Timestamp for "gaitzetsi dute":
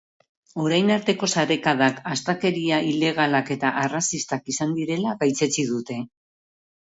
5.23-5.99